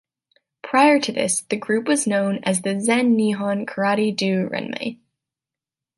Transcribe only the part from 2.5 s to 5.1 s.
the "Zen Nihon Karate-do Renmei".